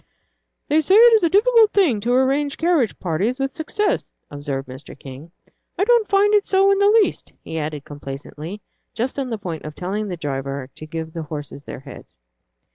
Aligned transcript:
"They 0.67 0.81
say 0.81 0.95
it 0.95 1.13
is 1.13 1.23
a 1.23 1.29
difficult 1.29 1.73
thing 1.73 1.99
to 1.99 2.11
arrange 2.13 2.57
carriage 2.57 2.97
parties 2.97 3.37
with 3.39 3.53
success," 3.53 4.11
observed 4.31 4.67
Mr. 4.67 4.97
King. 4.97 5.31
"I 5.77 5.83
don't 5.83 6.07
find 6.09 6.33
it 6.33 6.47
so 6.47 6.71
in 6.71 6.79
the 6.79 6.89
least," 7.03 7.33
he 7.43 7.59
added, 7.59 7.83
complacently, 7.85 8.61
just 8.95 9.19
on 9.19 9.29
the 9.29 9.37
point 9.37 9.63
of 9.63 9.75
telling 9.75 10.07
the 10.07 10.17
driver 10.17 10.71
to 10.73 10.85
give 10.87 11.13
the 11.13 11.21
horses 11.21 11.65
their 11.65 11.81
heads. 11.81 12.17